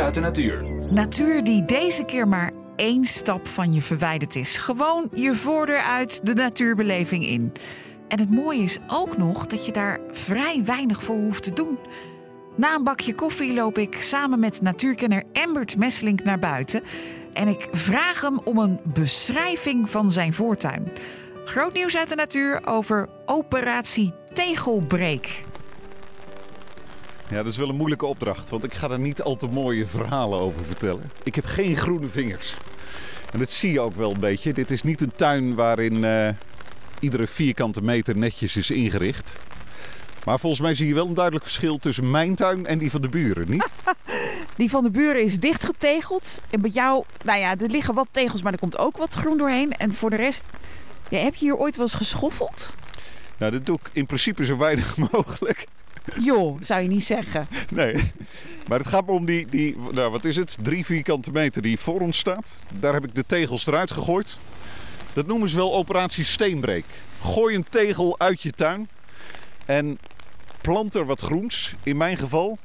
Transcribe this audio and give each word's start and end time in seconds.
uit 0.00 0.14
de 0.14 0.20
natuur. 0.20 0.64
Natuur 0.90 1.44
die 1.44 1.64
deze 1.64 2.04
keer 2.04 2.28
maar 2.28 2.52
één 2.76 3.04
stap 3.04 3.46
van 3.46 3.72
je 3.72 3.82
verwijderd 3.82 4.36
is. 4.36 4.58
Gewoon 4.58 5.08
je 5.14 5.34
voordeur 5.34 5.80
uit 5.80 6.26
de 6.26 6.34
natuurbeleving 6.34 7.26
in. 7.26 7.52
En 8.08 8.18
het 8.18 8.30
mooie 8.30 8.62
is 8.62 8.78
ook 8.86 9.16
nog 9.16 9.46
dat 9.46 9.66
je 9.66 9.72
daar 9.72 10.00
vrij 10.12 10.62
weinig 10.64 11.02
voor 11.02 11.16
hoeft 11.16 11.42
te 11.42 11.52
doen. 11.52 11.78
Na 12.56 12.74
een 12.74 12.84
bakje 12.84 13.14
koffie 13.14 13.54
loop 13.54 13.78
ik 13.78 13.96
samen 14.00 14.40
met 14.40 14.60
natuurkenner 14.60 15.22
Embert 15.32 15.76
Messelink 15.76 16.24
naar 16.24 16.38
buiten. 16.38 16.82
En 17.32 17.48
ik 17.48 17.68
vraag 17.72 18.20
hem 18.20 18.38
om 18.44 18.58
een 18.58 18.80
beschrijving 18.84 19.90
van 19.90 20.12
zijn 20.12 20.34
voortuin. 20.34 20.88
Groot 21.44 21.72
nieuws 21.72 21.96
uit 21.96 22.08
de 22.08 22.14
natuur 22.14 22.66
over 22.66 23.08
operatie 23.26 24.12
Tegelbreek. 24.32 25.44
Ja, 27.28 27.36
dat 27.36 27.46
is 27.46 27.56
wel 27.56 27.68
een 27.68 27.76
moeilijke 27.76 28.06
opdracht, 28.06 28.50
want 28.50 28.64
ik 28.64 28.74
ga 28.74 28.90
er 28.90 28.98
niet 28.98 29.22
al 29.22 29.36
te 29.36 29.46
mooie 29.46 29.86
verhalen 29.86 30.38
over 30.38 30.64
vertellen. 30.64 31.10
Ik 31.22 31.34
heb 31.34 31.44
geen 31.44 31.76
groene 31.76 32.08
vingers. 32.08 32.56
En 33.32 33.38
dat 33.38 33.50
zie 33.50 33.72
je 33.72 33.80
ook 33.80 33.96
wel 33.96 34.10
een 34.10 34.20
beetje. 34.20 34.52
Dit 34.52 34.70
is 34.70 34.82
niet 34.82 35.00
een 35.00 35.12
tuin 35.16 35.54
waarin 35.54 35.94
uh, 36.04 36.28
iedere 37.00 37.26
vierkante 37.26 37.82
meter 37.82 38.16
netjes 38.16 38.56
is 38.56 38.70
ingericht. 38.70 39.36
Maar 40.24 40.40
volgens 40.40 40.62
mij 40.62 40.74
zie 40.74 40.86
je 40.86 40.94
wel 40.94 41.06
een 41.06 41.14
duidelijk 41.14 41.44
verschil 41.44 41.78
tussen 41.78 42.10
mijn 42.10 42.34
tuin 42.34 42.66
en 42.66 42.78
die 42.78 42.90
van 42.90 43.02
de 43.02 43.08
buren, 43.08 43.50
niet? 43.50 43.72
die 44.56 44.70
van 44.70 44.82
de 44.82 44.90
buren 44.90 45.22
is 45.22 45.38
dichtgetegeld. 45.38 46.40
En 46.50 46.60
bij 46.60 46.70
jou, 46.70 47.04
nou 47.24 47.38
ja, 47.38 47.56
er 47.58 47.70
liggen 47.70 47.94
wat 47.94 48.08
tegels, 48.10 48.42
maar 48.42 48.52
er 48.52 48.58
komt 48.58 48.78
ook 48.78 48.96
wat 48.96 49.14
groen 49.14 49.38
doorheen. 49.38 49.72
En 49.72 49.94
voor 49.94 50.10
de 50.10 50.16
rest, 50.16 50.50
ja, 51.08 51.18
heb 51.18 51.34
je 51.34 51.44
hier 51.44 51.56
ooit 51.56 51.76
wel 51.76 51.84
eens 51.84 51.94
geschoffeld? 51.94 52.74
Nou, 53.38 53.52
dat 53.52 53.66
doe 53.66 53.78
ik 53.82 53.90
in 53.92 54.06
principe 54.06 54.44
zo 54.44 54.56
weinig 54.56 54.96
mogelijk. 55.12 55.66
Joh, 56.20 56.58
zou 56.60 56.82
je 56.82 56.88
niet 56.88 57.04
zeggen. 57.04 57.48
Nee, 57.74 57.94
maar 58.68 58.78
het 58.78 58.88
gaat 58.88 59.08
om 59.08 59.24
die, 59.24 59.46
die 59.46 59.76
nou, 59.92 60.10
wat 60.10 60.24
is 60.24 60.36
het, 60.36 60.56
drie 60.62 60.84
vierkante 60.84 61.30
meter 61.32 61.62
die 61.62 61.78
voor 61.78 62.00
ons 62.00 62.18
staat. 62.18 62.60
Daar 62.78 62.92
heb 62.94 63.04
ik 63.04 63.14
de 63.14 63.26
tegels 63.26 63.66
eruit 63.66 63.90
gegooid. 63.90 64.38
Dat 65.12 65.26
noemen 65.26 65.48
ze 65.48 65.56
wel 65.56 65.74
operatie 65.74 66.24
steenbreek. 66.24 66.84
Gooi 67.22 67.54
een 67.54 67.66
tegel 67.70 68.18
uit 68.18 68.42
je 68.42 68.52
tuin 68.52 68.88
en 69.64 69.98
plant 70.60 70.94
er 70.94 71.06
wat 71.06 71.20
groens. 71.20 71.74
In 71.82 71.96
mijn 71.96 72.18
geval 72.18 72.58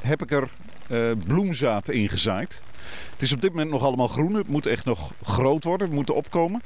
heb 0.00 0.22
ik 0.22 0.32
er 0.32 0.48
uh, 0.90 1.10
bloemzaad 1.26 1.88
in 1.88 2.08
gezaaid. 2.08 2.62
Het 3.12 3.22
is 3.22 3.32
op 3.32 3.40
dit 3.40 3.50
moment 3.50 3.70
nog 3.70 3.82
allemaal 3.82 4.08
groen. 4.08 4.34
Het 4.34 4.48
moet 4.48 4.66
echt 4.66 4.84
nog 4.84 5.12
groot 5.22 5.64
worden. 5.64 5.86
Het 5.86 5.96
moet 5.96 6.10
opkomen. 6.10 6.62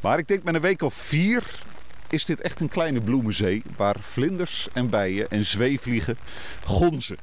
Maar 0.00 0.18
ik 0.18 0.28
denk 0.28 0.42
met 0.42 0.54
een 0.54 0.60
week 0.60 0.82
of 0.82 0.94
vier 0.94 1.62
is 2.08 2.24
dit 2.24 2.40
echt 2.40 2.60
een 2.60 2.68
kleine 2.68 3.00
bloemenzee 3.00 3.62
waar 3.76 3.96
vlinders 4.00 4.68
en 4.72 4.88
bijen 4.88 5.30
en 5.30 5.44
zweefvliegen 5.44 6.18
gonzen. 6.64 7.16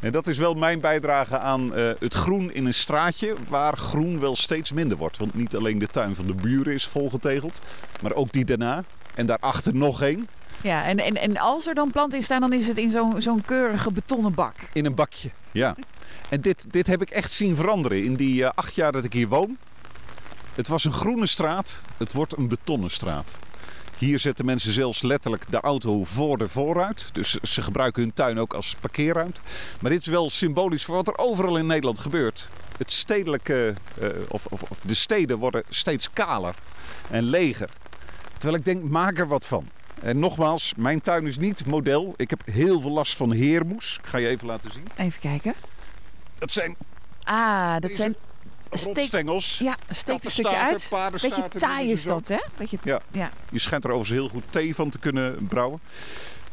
En 0.00 0.12
dat 0.12 0.26
is 0.26 0.38
wel 0.38 0.54
mijn 0.54 0.80
bijdrage 0.80 1.38
aan 1.38 1.78
uh, 1.78 1.90
het 1.98 2.14
groen 2.14 2.52
in 2.52 2.66
een 2.66 2.74
straatje 2.74 3.34
waar 3.48 3.76
groen 3.76 4.20
wel 4.20 4.36
steeds 4.36 4.72
minder 4.72 4.96
wordt. 4.96 5.16
Want 5.16 5.34
niet 5.34 5.56
alleen 5.56 5.78
de 5.78 5.86
tuin 5.86 6.14
van 6.14 6.26
de 6.26 6.34
buren 6.34 6.74
is 6.74 6.86
volgetegeld, 6.86 7.60
maar 8.02 8.12
ook 8.12 8.32
die 8.32 8.44
daarna. 8.44 8.84
En 9.14 9.26
daarachter 9.26 9.74
nog 9.74 10.02
één. 10.02 10.28
Ja, 10.60 10.84
en, 10.84 10.98
en, 10.98 11.16
en 11.16 11.38
als 11.38 11.66
er 11.66 11.74
dan 11.74 11.90
planten 11.90 12.18
in 12.18 12.24
staan, 12.24 12.40
dan 12.40 12.52
is 12.52 12.66
het 12.66 12.76
in 12.76 12.90
zo'n 12.90 13.20
zo'n 13.22 13.40
keurige 13.40 13.92
betonnen 13.92 14.34
bak. 14.34 14.54
In 14.72 14.86
een 14.86 14.94
bakje, 14.94 15.30
ja. 15.52 15.76
En 16.28 16.40
dit, 16.40 16.72
dit 16.72 16.86
heb 16.86 17.02
ik 17.02 17.10
echt 17.10 17.32
zien 17.32 17.56
veranderen 17.56 18.04
in 18.04 18.14
die 18.14 18.42
uh, 18.42 18.50
acht 18.54 18.74
jaar 18.74 18.92
dat 18.92 19.04
ik 19.04 19.12
hier 19.12 19.28
woon. 19.28 19.56
Het 20.54 20.68
was 20.68 20.84
een 20.84 20.92
groene 20.92 21.26
straat, 21.26 21.82
het 21.96 22.12
wordt 22.12 22.36
een 22.36 22.48
betonnen 22.48 22.90
straat. 22.90 23.38
Hier 23.98 24.18
zetten 24.18 24.44
mensen 24.44 24.72
zelfs 24.72 25.02
letterlijk 25.02 25.44
de 25.50 25.60
auto 25.60 26.04
voor 26.04 26.38
de 26.38 26.48
vooruit. 26.48 27.10
Dus 27.12 27.34
ze 27.34 27.62
gebruiken 27.62 28.02
hun 28.02 28.12
tuin 28.12 28.38
ook 28.38 28.54
als 28.54 28.76
parkeerruimte. 28.80 29.40
Maar 29.80 29.90
dit 29.90 30.00
is 30.00 30.06
wel 30.06 30.30
symbolisch 30.30 30.84
voor 30.84 30.94
wat 30.94 31.08
er 31.08 31.18
overal 31.18 31.56
in 31.56 31.66
Nederland 31.66 31.98
gebeurt. 31.98 32.50
Het 32.78 32.92
stedelijke, 32.92 33.74
uh, 34.02 34.08
of, 34.28 34.46
of, 34.46 34.62
of 34.62 34.78
de 34.82 34.94
steden 34.94 35.38
worden 35.38 35.62
steeds 35.68 36.12
kaler 36.12 36.54
en 37.10 37.22
leger. 37.22 37.70
Terwijl 38.32 38.58
ik 38.58 38.64
denk, 38.64 38.82
maak 38.82 39.18
er 39.18 39.28
wat 39.28 39.46
van. 39.46 39.68
En 40.02 40.18
nogmaals, 40.18 40.74
mijn 40.76 41.02
tuin 41.02 41.26
is 41.26 41.38
niet 41.38 41.66
model. 41.66 42.14
Ik 42.16 42.30
heb 42.30 42.42
heel 42.44 42.80
veel 42.80 42.90
last 42.90 43.16
van 43.16 43.32
heermoes. 43.32 43.98
Ik 44.02 44.08
ga 44.08 44.18
je 44.18 44.28
even 44.28 44.46
laten 44.46 44.72
zien. 44.72 44.86
Even 44.96 45.20
kijken. 45.20 45.54
Dat 46.38 46.52
zijn... 46.52 46.76
Ah, 47.22 47.76
dat 47.78 47.94
zijn 47.94 48.16
rotstengels. 48.84 49.58
Ja, 49.58 49.76
steekt 49.90 50.24
een 50.24 50.30
stukje 50.30 50.56
uit. 50.56 50.90
Beetje 51.12 51.48
taai 51.48 51.90
is 51.90 52.04
dat, 52.04 52.28
hè? 52.28 52.38
Beetje, 52.56 52.78
ja. 52.82 53.00
ja. 53.10 53.30
Je 53.50 53.58
schijnt 53.58 53.84
er 53.84 53.90
overigens 53.90 54.18
heel 54.18 54.28
goed 54.28 54.44
thee 54.50 54.74
van 54.74 54.90
te 54.90 54.98
kunnen 54.98 55.46
brouwen. 55.48 55.80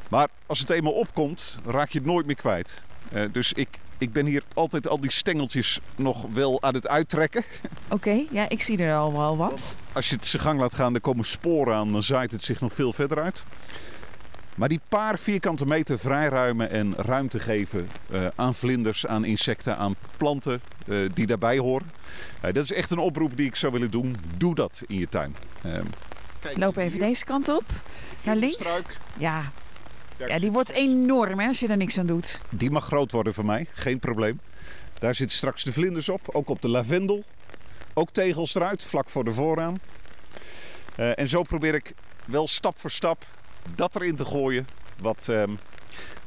Maar 0.09 0.28
als 0.45 0.59
het 0.59 0.69
eenmaal 0.69 0.94
opkomt, 0.94 1.59
raak 1.66 1.89
je 1.89 1.97
het 1.97 2.07
nooit 2.07 2.25
meer 2.25 2.35
kwijt. 2.35 2.84
Uh, 3.13 3.25
dus 3.31 3.53
ik, 3.53 3.79
ik 3.97 4.13
ben 4.13 4.25
hier 4.25 4.44
altijd 4.53 4.88
al 4.88 5.00
die 5.00 5.11
stengeltjes 5.11 5.79
nog 5.95 6.25
wel 6.34 6.61
aan 6.61 6.73
het 6.73 6.88
uittrekken. 6.88 7.44
Oké, 7.85 7.94
okay, 7.94 8.28
ja, 8.31 8.50
ik 8.50 8.61
zie 8.61 8.78
er 8.78 8.95
al 8.95 9.13
wel 9.13 9.38
wat. 9.38 9.75
Als 9.91 10.09
je 10.09 10.16
het 10.16 10.25
zijn 10.25 10.41
gang 10.41 10.59
laat 10.59 10.73
gaan, 10.73 10.91
dan 10.91 11.01
komen 11.01 11.25
sporen 11.25 11.75
aan, 11.75 11.91
dan 11.91 12.03
zaait 12.03 12.31
het 12.31 12.44
zich 12.44 12.61
nog 12.61 12.73
veel 12.73 12.94
verder 12.94 13.19
uit. 13.22 13.45
Maar 14.56 14.69
die 14.69 14.80
paar 14.90 15.19
vierkante 15.19 15.66
meter 15.66 16.00
vrijruimen 16.00 16.69
en 16.69 16.94
ruimte 16.96 17.40
geven 17.40 17.90
uh, 18.12 18.28
aan 18.36 18.56
vlinders, 18.56 19.08
aan 19.08 19.25
insecten, 19.25 19.78
aan 19.78 19.96
planten 20.18 20.62
uh, 20.86 21.09
die 21.14 21.25
daarbij 21.25 21.58
horen. 21.58 21.91
Uh, 22.46 22.53
dat 22.53 22.64
is 22.64 22.72
echt 22.72 22.91
een 22.91 22.97
oproep 22.97 23.38
die 23.38 23.47
ik 23.47 23.56
zou 23.56 23.74
willen 23.74 23.91
doen. 23.91 24.16
Doe 24.38 24.56
dat 24.56 24.84
in 24.88 25.00
je 25.00 25.09
tuin. 25.09 25.36
Ehm, 25.64 25.86
kijk, 26.40 26.58
Loop 26.58 26.78
even 26.78 26.91
hier. 26.91 27.02
deze 27.08 27.25
kant 27.25 27.50
op. 27.50 27.64
Naar 28.25 28.36
links. 28.36 28.56
Struik. 28.56 28.97
Ja. 29.18 29.52
ja, 30.18 30.40
die 30.40 30.52
wordt 30.52 30.72
enorm 30.72 31.40
hè, 31.40 31.47
als 31.47 31.59
je 31.59 31.68
er 31.68 31.78
niks 31.78 31.97
aan 32.00 32.08
doet. 32.08 32.41
Die 32.50 32.72
mag 32.72 32.85
groot 32.85 33.12
worden 33.12 33.34
voor 33.34 33.46
mij, 33.46 33.68
geen 33.74 34.00
probleem. 34.00 34.40
Daar 35.00 35.16
zitten 35.16 35.38
straks 35.38 35.64
de 35.64 35.74
vlinders 35.74 36.09
op, 36.09 36.30
ook 36.31 36.50
op 36.50 36.62
de 36.62 36.70
lavendel. 36.70 37.24
Ook 37.94 38.09
tegels 38.12 38.56
eruit, 38.56 38.84
vlak 38.84 39.09
voor 39.09 39.24
de 39.24 39.34
vooraan. 39.34 39.80
en 40.96 41.28
zo 41.28 41.44
probeer 41.44 41.75
ik 41.75 41.94
wel 42.25 42.47
stap 42.47 42.80
voor 42.80 42.91
stap 42.91 43.25
dat 43.75 43.96
erin 43.96 44.16
te 44.16 44.25
gooien. 44.25 44.68
Wat 45.01 45.28
uh, 45.29 45.44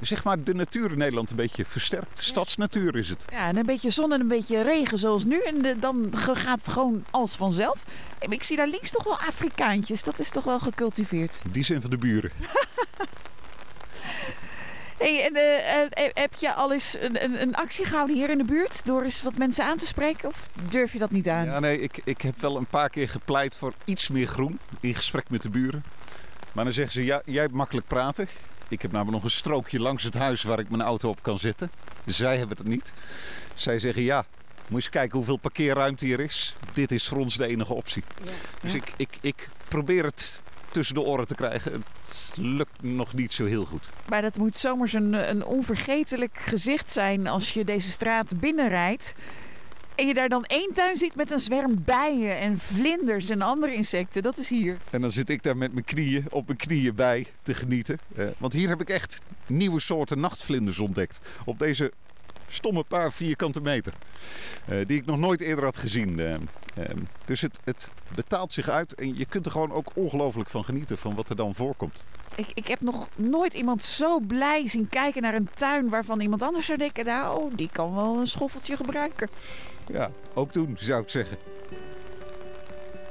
zeg 0.01 0.25
maar 0.25 0.43
de 0.43 0.55
natuur 0.55 0.91
in 0.91 0.99
Nederland 0.99 1.31
een 1.31 1.37
beetje 1.37 1.65
versterkt. 1.65 2.19
Stadsnatuur 2.25 2.97
is 2.97 3.09
het. 3.09 3.25
Ja, 3.31 3.49
en 3.49 3.57
een 3.57 3.67
beetje 3.67 3.91
zon 3.91 4.13
en 4.13 4.21
een 4.21 4.29
beetje 4.29 4.63
regen 4.63 4.99
zoals 4.99 5.25
nu. 5.25 5.41
En 5.41 5.63
de, 5.63 5.79
dan 5.79 6.13
gaat 6.17 6.61
het 6.61 6.69
gewoon 6.69 7.05
als 7.11 7.37
vanzelf. 7.37 7.85
Ik 8.29 8.43
zie 8.43 8.57
daar 8.57 8.69
links 8.69 8.91
toch 8.91 9.05
wel 9.05 9.19
Afrikaantjes. 9.19 10.05
Dat 10.05 10.19
is 10.19 10.31
toch 10.31 10.45
wel 10.45 10.59
gecultiveerd. 10.59 11.43
Die 11.51 11.65
zijn 11.65 11.81
van 11.81 11.91
de 11.91 11.99
buren. 11.99 12.31
Hey, 14.99 15.25
en, 15.25 15.37
uh, 15.37 16.09
heb 16.15 16.35
je 16.35 16.55
al 16.55 16.73
eens 16.73 16.97
een, 17.01 17.25
een, 17.25 17.43
een, 17.43 17.55
actie 17.55 17.85
gehouden 17.85 18.17
hier 18.17 18.31
in 18.31 18.39
de 18.39 18.45
buurt 18.45 18.87
door 18.87 19.03
eens 19.03 19.23
wat 19.23 19.39
mensen 19.39 19.65
aan 19.65 19.77
te 19.77 19.87
spreken? 19.87 20.29
Of 20.29 20.49
durf 20.69 20.93
je 20.93 20.99
dat 20.99 21.11
niet 21.11 21.29
aan? 21.29 21.45
Ja, 21.45 21.61
nee, 21.61 21.81
ik, 21.81 22.01
ik 22.05 22.21
heb 22.21 22.41
wel 22.41 22.57
een 22.57 22.67
paar 22.67 22.91
keer 22.91 23.09
gepleit 23.09 23.57
voor 23.57 23.73
iets 23.85 24.09
meer 24.09 24.27
groen 24.27 24.59
in 24.81 24.95
gesprek 24.95 25.31
met 25.31 25.43
de 25.43 25.49
buren. 25.49 25.85
Maar 26.57 26.65
dan 26.65 26.75
zeggen 26.75 26.93
ze, 26.93 27.05
ja, 27.05 27.23
jij 27.25 27.43
hebt 27.43 27.55
makkelijk 27.55 27.87
praten. 27.87 28.29
Ik 28.69 28.83
heb 28.83 28.93
namelijk 28.93 29.17
nog 29.17 29.25
een 29.25 29.37
strookje 29.37 29.81
langs 29.81 30.05
het 30.05 30.15
huis 30.15 30.43
waar 30.43 30.59
ik 30.59 30.71
mijn 30.71 30.83
auto 30.83 31.09
op 31.09 31.23
kan 31.23 31.39
zetten. 31.39 31.71
Zij 32.05 32.39
hebben 32.39 32.57
het 32.57 32.67
niet. 32.67 32.93
Zij 33.55 33.79
zeggen, 33.79 34.03
ja, 34.03 34.25
moet 34.57 34.67
je 34.69 34.75
eens 34.75 34.89
kijken 34.89 35.17
hoeveel 35.17 35.37
parkeerruimte 35.37 36.05
hier 36.05 36.21
is. 36.21 36.57
Dit 36.73 36.93
is 36.93 37.09
voor 37.09 37.19
ons 37.19 37.37
de 37.37 37.47
enige 37.47 37.75
optie. 37.75 38.03
Ja. 38.25 38.31
Dus 38.61 38.75
Ik, 38.75 38.93
ik, 38.97 39.19
ik 39.21 39.49
probeer 39.69 40.05
het 40.05 40.43
tussen 40.69 40.95
de 40.95 41.01
oren 41.01 41.27
te 41.27 41.35
krijgen. 41.35 41.73
Het 41.73 42.33
lukt 42.37 42.83
nog 42.83 43.15
niet 43.15 43.33
zo 43.33 43.45
heel 43.45 43.65
goed. 43.65 43.91
Maar 44.09 44.23
dat 44.23 44.39
moet 44.39 44.57
zomers 44.57 44.93
een, 44.93 45.13
een 45.31 45.45
onvergetelijk 45.45 46.39
gezicht 46.39 46.91
zijn 46.91 47.27
als 47.27 47.53
je 47.53 47.65
deze 47.65 47.91
straat 47.91 48.41
binnenrijdt. 48.41 49.15
En 49.97 50.07
je 50.07 50.15
daar 50.15 50.29
dan 50.29 50.45
één 50.45 50.73
tuin 50.73 50.97
ziet 50.97 51.15
met 51.15 51.31
een 51.31 51.39
zwerm 51.39 51.83
bijen 51.85 52.39
en 52.39 52.59
vlinders 52.59 53.29
en 53.29 53.43
andere 53.43 53.75
insecten. 53.75 54.23
Dat 54.23 54.39
is 54.39 54.49
hier. 54.49 54.77
En 54.91 55.01
dan 55.01 55.13
zit 55.13 55.31
ik 55.31 55.43
daar 55.43 55.57
met 55.57 55.73
mijn 55.73 55.85
knieën, 55.85 56.25
op 56.31 56.47
mijn 56.47 56.59
knieën 56.59 56.95
bij 56.95 57.27
te 57.43 57.55
genieten. 57.55 57.99
Uh, 58.17 58.27
want 58.39 58.53
hier 58.53 58.69
heb 58.69 58.81
ik 58.81 58.91
echt 58.91 59.21
nieuwe 59.47 59.81
soorten 59.81 60.21
nachtvlinders 60.21 60.79
ontdekt. 60.79 61.21
Op 61.45 61.59
deze 61.59 61.93
stomme 62.49 62.83
paar 62.83 63.13
vierkante 63.13 63.61
meter. 63.61 63.93
Uh, 64.71 64.87
die 64.87 64.99
ik 64.99 65.07
nog 65.07 65.19
nooit 65.19 65.41
eerder 65.41 65.65
had 65.65 65.77
gezien. 65.77 66.19
Uh, 66.19 66.35
dus 67.25 67.41
het, 67.41 67.59
het 67.65 67.91
betaalt 68.15 68.53
zich 68.53 68.69
uit 68.69 68.95
en 68.95 69.17
je 69.17 69.25
kunt 69.25 69.47
er 69.47 69.53
gewoon 69.53 69.73
ook 69.73 69.91
ongelooflijk 69.95 70.51
van 70.51 70.65
genieten 70.65 70.99
van 70.99 71.15
wat 71.15 71.29
er 71.29 71.37
dan 71.37 71.55
voorkomt. 71.55 72.05
Ik, 72.35 72.47
ik 72.55 72.69
heb 72.69 72.81
nog 72.81 73.09
nooit 73.15 73.55
iemand 73.55 73.83
zo 73.83 74.21
blij 74.21 74.69
zien 74.69 74.89
kijken 74.89 75.23
naar 75.23 75.35
een 75.35 75.49
tuin 75.55 75.89
waarvan 75.89 76.21
iemand 76.21 76.43
anders 76.43 76.67
zou 76.67 76.79
denken: 76.79 77.05
nou, 77.05 77.55
die 77.55 77.69
kan 77.73 77.95
wel 77.95 78.19
een 78.19 78.27
schoffeltje 78.27 78.77
gebruiken. 78.77 79.29
Ja, 79.87 80.11
ook 80.35 80.53
doen 80.53 80.77
zou 80.81 81.03
ik 81.03 81.11
zeggen. 81.11 81.39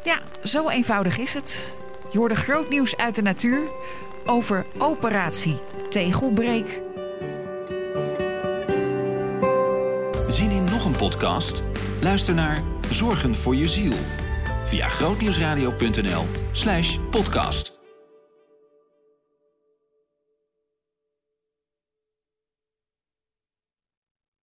Ja, 0.04 0.20
zo 0.44 0.70
eenvoudig 0.70 1.18
is 1.18 1.34
het. 1.34 1.74
Je 2.12 2.18
hoorde 2.18 2.36
groot 2.36 2.70
nieuws 2.70 2.98
uit 2.98 3.16
de 3.16 3.22
natuur 3.22 3.70
over 4.26 4.66
operatie 4.78 5.60
Tegelbreek. 5.90 6.85
Zien 10.28 10.52
in 10.52 10.64
nog 10.64 10.86
een 10.86 10.96
podcast? 10.96 11.64
Luister 12.02 12.34
naar 12.34 12.64
Zorgen 12.90 13.36
voor 13.36 13.56
je 13.56 13.68
ziel 13.68 13.94
via 14.66 14.88
grootnieuwsradio.nl/podcast. 14.88 17.75